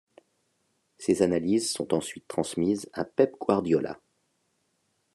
Ses 0.97 1.21
analyses 1.21 1.71
sont 1.71 1.93
ensuite 1.93 2.27
transmises 2.27 2.89
à 2.91 3.05
Pep 3.05 3.35
Guardiola. 3.39 3.99